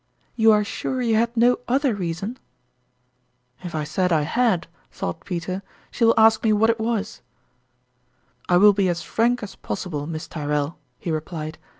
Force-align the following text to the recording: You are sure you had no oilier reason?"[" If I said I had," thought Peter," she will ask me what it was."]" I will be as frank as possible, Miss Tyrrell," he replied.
You 0.35 0.51
are 0.51 0.63
sure 0.63 0.99
you 1.03 1.13
had 1.13 1.37
no 1.37 1.57
oilier 1.69 1.95
reason?"[" 1.95 2.39
If 3.63 3.75
I 3.75 3.83
said 3.83 4.11
I 4.11 4.23
had," 4.23 4.65
thought 4.91 5.25
Peter," 5.25 5.61
she 5.91 6.03
will 6.05 6.15
ask 6.17 6.43
me 6.43 6.51
what 6.53 6.71
it 6.71 6.79
was."]" 6.79 7.21
I 8.49 8.57
will 8.57 8.73
be 8.73 8.89
as 8.89 9.03
frank 9.03 9.43
as 9.43 9.53
possible, 9.53 10.07
Miss 10.07 10.27
Tyrrell," 10.27 10.79
he 10.97 11.11
replied. 11.11 11.59